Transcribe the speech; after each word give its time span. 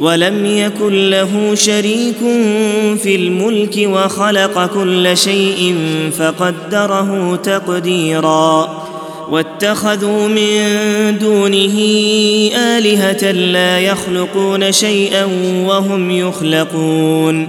ولم 0.00 0.46
يكن 0.46 1.10
له 1.10 1.54
شريك 1.54 2.18
في 3.02 3.16
الملك 3.16 3.74
وخلق 3.78 4.66
كل 4.66 5.16
شيء 5.16 5.76
فقدره 6.18 7.36
تقديرا. 7.36 8.84
واتخذوا 9.30 10.28
من 10.28 10.58
دونه 11.18 11.78
آلهة 12.56 13.30
لا 13.30 13.80
يخلقون 13.80 14.72
شيئا 14.72 15.24
وهم 15.66 16.10
يخلقون. 16.10 17.48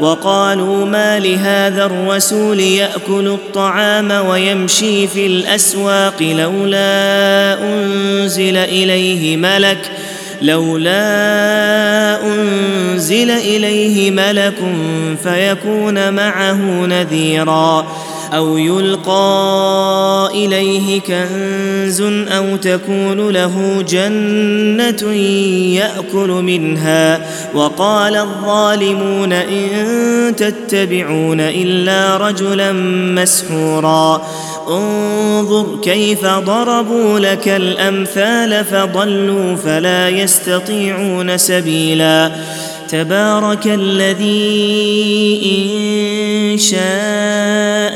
وقالوا 0.00 0.86
ما 0.86 1.18
لهذا 1.18 1.84
الرسول 1.84 2.60
يأكل 2.60 3.28
الطعام 3.28 4.10
ويمشي 4.10 5.06
في 5.06 5.26
الأسواق 5.26 6.22
لولا 6.22 7.58
أنزل 7.62 8.56
إليه 8.56 9.36
ملك 9.36 9.90
لولا 10.42 10.96
أنزل 12.26 13.30
إليه 13.30 14.10
ملك 14.10 14.54
فيكون 15.22 16.14
معه 16.14 16.86
نذيرا. 16.86 17.86
أو 18.32 18.56
يلقى 18.56 20.30
إليه 20.34 21.00
كنز 21.00 22.00
أو 22.28 22.56
تكون 22.56 23.30
له 23.30 23.84
جنة 23.88 25.12
يأكل 25.74 26.28
منها. 26.28 27.26
وقال 27.54 28.16
الظالمون 28.16 29.32
إن 29.32 30.36
تتبعون 30.36 31.40
إلا 31.40 32.16
رجلا 32.16 32.72
مسحورا. 33.22 34.22
انظر 34.68 35.66
كيف 35.82 36.26
ضربوا 36.26 37.18
لك 37.18 37.48
الأمثال 37.48 38.64
فضلوا 38.64 39.56
فلا 39.56 40.08
يستطيعون 40.08 41.38
سبيلا. 41.38 42.32
تبارك 42.88 43.66
الذي 43.66 44.36
إن 45.44 46.58
شاء 46.58 47.95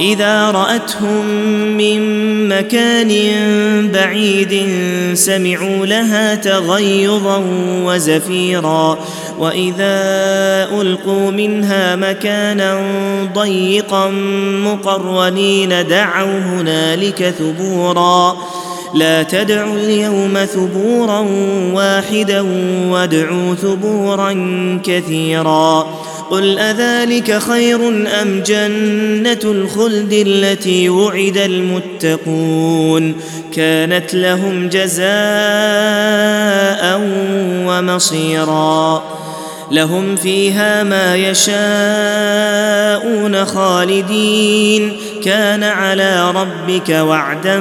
إذا 0.00 0.50
رأتهم 0.50 1.26
من 1.76 2.02
مكان 2.48 3.12
بعيد 3.92 4.66
سمعوا 5.14 5.86
لها 5.86 6.34
تغيظا 6.34 7.44
وزفيرا 7.84 8.98
وإذا 9.38 9.94
ألقوا 10.80 11.30
منها 11.30 11.96
مكانا 11.96 12.80
ضيقا 13.34 14.10
مقرنين 14.64 15.86
دعوا 15.86 16.38
هنالك 16.38 17.34
ثبورا 17.38 18.36
لا 18.94 19.22
تدعوا 19.22 19.76
اليوم 19.76 20.38
ثبورا 20.44 21.26
واحدا 21.72 22.40
وادعوا 22.88 23.54
ثبورا 23.54 24.32
كثيرا 24.84 25.86
قل 26.32 26.58
أذلك 26.58 27.38
خير 27.38 27.88
أم 28.22 28.42
جنة 28.46 29.40
الخلد 29.44 30.12
التي 30.12 30.88
وعد 30.88 31.36
المتقون 31.36 33.14
كانت 33.54 34.14
لهم 34.14 34.68
جزاء 34.68 35.02
ومصيرا 37.66 39.02
لهم 39.70 40.16
فيها 40.16 40.82
ما 40.82 41.16
يشاءون 41.16 41.54
خالدين 43.44 44.96
كان 45.24 45.62
على 45.62 46.30
ربك 46.30 46.90
وعدا 46.90 47.60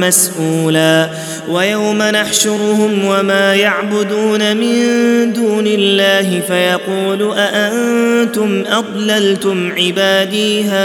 مسئولا 0.00 1.10
ويوم 1.48 2.02
نحشرهم 2.02 3.04
وما 3.04 3.54
يعبدون 3.54 4.56
من 4.56 5.32
دون 5.32 5.66
الله 5.66 6.40
فيقول 6.40 7.38
أأنتم 7.38 8.64
أضللتم 8.66 9.72
عبادي 9.72 10.64
هؤلاء 10.64 10.78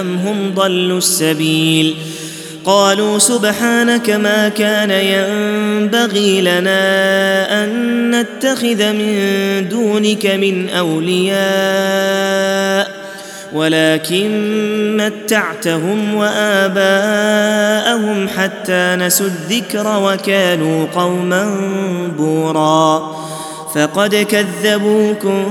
أم 0.00 0.16
هم 0.16 0.54
ضلوا 0.54 0.98
السبيل؟ 0.98 1.94
قالوا 2.64 3.18
سبحانك 3.18 4.10
ما 4.10 4.48
كان 4.48 4.90
ينبغي 4.90 6.40
لنا 6.40 7.64
أن 7.64 7.94
نتخذ 8.10 8.92
من 8.92 9.68
دونك 9.68 10.26
من 10.26 10.70
أولياء 10.70 11.34
ولكن 13.54 14.30
متعتهم 14.96 16.14
وآباءهم 16.14 18.28
حتى 18.28 18.96
نسوا 18.98 19.26
الذكر 19.26 20.00
وكانوا 20.02 20.86
قوما 20.94 21.60
بورا. 22.18 23.14
فقد 23.74 24.14
كذبوكم 24.14 25.44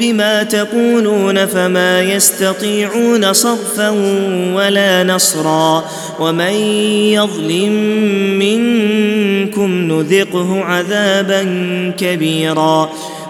بما 0.00 0.42
تقولون 0.42 1.46
فما 1.46 2.00
يستطيعون 2.00 3.32
صرفا 3.32 3.88
ولا 4.54 5.04
نصرا. 5.04 5.84
ومن 6.20 6.52
يظلم 7.12 7.72
منكم 8.38 9.70
نذقه 9.70 10.64
عذابا 10.64 11.42
كبيرا. 11.98 12.90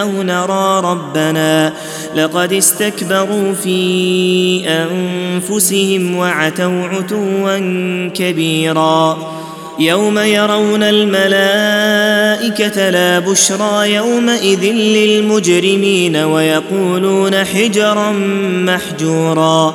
أو 0.00 0.22
نرى 0.22 0.80
ربنا 0.80 1.72
لقد 2.14 2.52
استكبروا 2.52 3.52
في 3.52 4.68
أنفسهم 4.68 6.16
وعتوا 6.16 6.82
عتوا 6.84 7.58
كبيرا 8.08 9.34
يوم 9.78 10.18
يرون 10.18 10.82
الملائكة 10.82 12.10
لا 12.90 13.18
بشرى 13.18 13.94
يومئذ 13.94 14.64
للمجرمين 14.72 16.16
ويقولون 16.16 17.44
حجرا 17.44 18.12
محجورا 18.66 19.74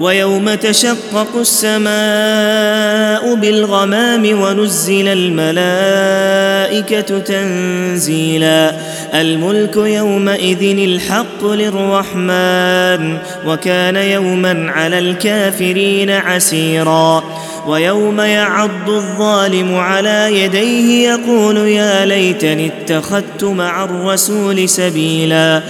ويوم 0.00 0.54
تشقق 0.54 1.36
السماء 1.36 3.34
بالغمام 3.34 4.42
ونزل 4.42 5.08
الملائكة 5.08 5.98
تنزيلا. 7.18 8.74
الملك 9.14 9.76
يومئذ 9.76 10.78
الحق 10.78 11.44
للرحمن 11.44 13.18
وكان 13.46 13.96
يوما 13.96 14.70
على 14.70 14.98
الكافرين 14.98 16.10
عسيرا. 16.10 17.24
ويوم 17.66 18.20
يعض 18.20 18.88
الظالم 18.88 19.74
على 19.74 20.44
يديه 20.44 21.08
يقول 21.08 21.56
يا 21.56 22.04
ليتني 22.04 22.66
اتخذت 22.66 23.44
مع 23.44 23.84
الرسول 23.84 24.68
سبيلا. 24.68 25.62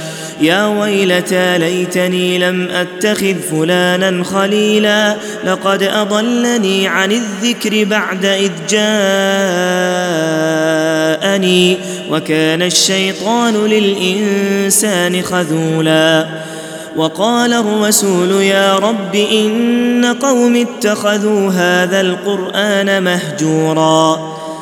يا 0.42 0.66
ويلتى 0.66 1.58
ليتني 1.58 2.38
لم 2.38 2.68
أتخذ 2.70 3.34
فلانا 3.50 4.24
خليلا 4.24 5.16
لقد 5.44 5.82
أضلني 5.82 6.88
عن 6.88 7.12
الذكر 7.12 7.84
بعد 7.84 8.24
إذ 8.24 8.50
جاءني 11.22 11.78
وكان 12.10 12.62
الشيطان 12.62 13.66
للإنسان 13.66 15.22
خذولا. 15.22 16.26
وقال 16.96 17.52
الرسول 17.52 18.42
يا 18.42 18.76
رب 18.76 19.14
إن 19.14 20.16
قوم 20.22 20.56
اتخذوا 20.56 21.50
هذا 21.50 22.00
القرآن 22.00 23.02
مهجورا. 23.02 24.41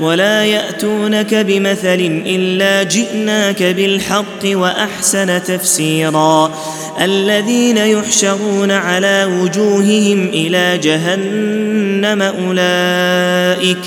ولا 0.00 0.44
يأتونك 0.44 1.34
بمثل 1.34 2.22
إلا 2.26 2.82
جئناك 2.82 3.62
بالحق 3.62 4.44
وأحسن 4.44 5.42
تفسيرا. 5.42 6.54
الذين 7.00 7.76
يحشرون 7.76 8.70
على 8.70 9.24
وجوههم 9.24 10.28
إلى 10.28 10.78
جهنم 10.78 12.22
أولئك 12.22 13.78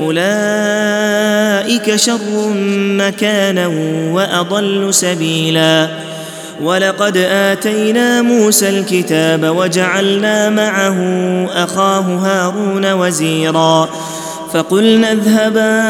أولئك 0.00 1.96
شر 1.96 2.48
مكانا 2.76 3.66
وأضل 4.12 4.94
سبيلا. 4.94 5.88
ولقد 6.62 7.16
آتينا 7.16 8.22
موسى 8.22 8.68
الكتاب 8.68 9.56
وجعلنا 9.56 10.50
معه 10.50 10.98
أخاه 11.54 12.00
هارون 12.00 12.92
وزيرا. 12.92 13.88
فقلنا 14.52 15.12
اذهبا 15.12 15.82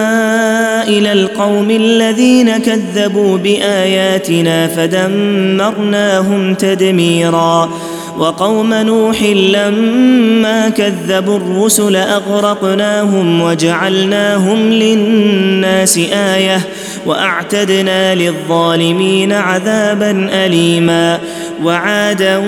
إلى 0.88 1.12
القوم 1.12 1.70
الذين 1.70 2.59
كذبوا 2.59 3.38
بآياتنا 3.38 4.67
فدمرناهم 4.67 6.55
تدميرا. 6.55 7.70
وقوم 8.19 8.75
نوح 8.75 9.23
لما 9.23 10.69
كذبوا 10.69 11.37
الرسل 11.37 11.97
أغرقناهم 11.97 13.41
وجعلناهم 13.41 14.70
للناس 14.70 15.99
آية 16.12 16.61
وأعتدنا 17.06 18.14
للظالمين 18.14 19.32
عذابا 19.32 20.29
أليما 20.32 21.19
وعادا 21.64 22.43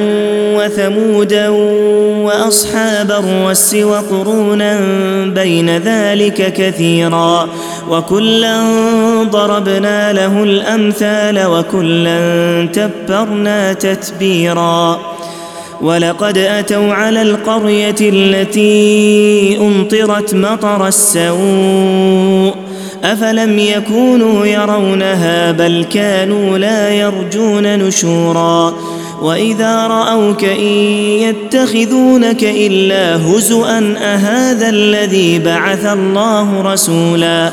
وثمودا 0.57 1.49
واصحاب 2.25 3.11
الرس 3.11 3.75
وقرونا 3.75 4.81
بين 5.27 5.77
ذلك 5.77 6.53
كثيرا 6.53 7.49
وكلا 7.91 8.63
ضربنا 9.23 10.13
له 10.13 10.43
الأمثال 10.43 11.47
وكلا 11.47 12.69
تبرنا 12.73 13.73
تتبيرا 13.73 15.14
ولقد 15.85 16.39
أتوا 16.39 16.95
على 16.95 17.23
القرية 17.23 17.95
التي 18.01 19.59
أمطرت 19.61 20.35
مطر 20.35 20.89
السوء 20.89 22.55
أفلم 23.05 23.59
يكونوا 23.59 24.47
يرونها 24.47 25.53
بل 25.53 25.87
كانوا 25.93 26.59
لا 26.59 26.95
يرجون 26.95 27.79
نشورا 27.79 28.75
وإذا 29.23 29.87
رأوك 29.87 30.45
إن 30.45 30.67
يتخذونك 31.21 32.45
إلا 32.45 33.17
هزءا 33.17 33.95
أهذا 33.99 34.69
الذي 34.69 35.39
بعث 35.39 35.87
الله 35.87 36.73
رسولا 36.73 37.53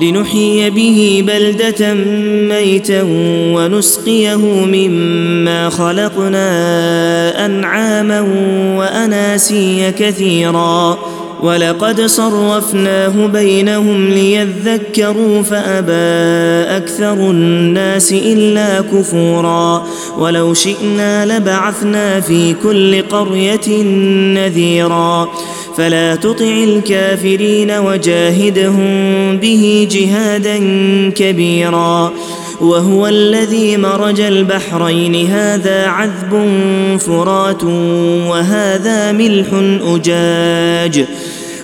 لنحيي 0.00 0.70
به 0.70 1.24
بلدة 1.26 1.94
ميتا 2.48 3.02
ونسقيه 3.54 4.36
مما 4.66 5.70
خلقنا 5.70 7.46
أنعاما 7.46 8.20
وأناسيا 8.76 9.90
كثيرا. 9.90 10.98
ولقد 11.42 12.00
صرفناه 12.00 13.26
بينهم 13.26 14.08
ليذكروا 14.08 15.42
فأبى 15.42 16.76
أكثر 16.76 17.12
الناس 17.12 18.12
إلا 18.12 18.80
كفورا. 18.80 19.86
ولو 20.18 20.54
شئنا 20.54 21.38
لبعثنا 21.38 22.20
في 22.20 22.54
كل 22.62 23.02
قرية 23.02 23.82
نذيرا. 24.34 25.28
فلا 25.80 26.14
تطع 26.14 26.44
الكافرين 26.44 27.70
وجاهدهم 27.70 28.86
به 29.36 29.88
جهادا 29.90 30.58
كبيرا 31.10 32.12
وهو 32.60 33.06
الذي 33.06 33.76
مرج 33.76 34.20
البحرين. 34.20 35.26
هذا 35.26 35.86
عذب 35.86 36.48
فرات 36.98 37.64
وهذا 38.28 39.12
ملح 39.12 39.46
أجاج. 39.94 41.06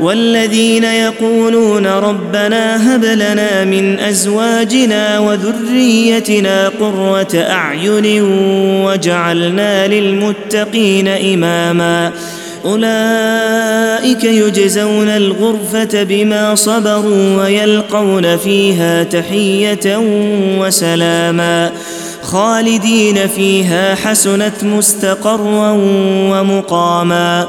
والذين 0.00 0.84
يقولون 0.84 1.86
ربنا 1.86 2.94
هب 2.96 3.04
لنا 3.04 3.64
من 3.64 4.00
أزواجنا 4.00 5.18
وذريتنا 5.18 6.68
قرة 6.68 7.28
أعين 7.34 8.22
وجعلنا 8.84 9.88
للمتقين 9.88 11.08
إماما. 11.08 12.12
أولئك 12.64 14.24
يجزون 14.24 15.08
الغرفة 15.08 16.02
بما 16.02 16.54
صبروا 16.54 17.42
ويلقون 17.42 18.36
فيها 18.36 19.02
تحية 19.02 19.98
وسلاما. 20.58 21.72
خالدين 22.22 23.28
فيها 23.28 23.94
حسنت 23.94 24.64
مستقرا 24.64 25.70
ومقاما. 26.30 27.48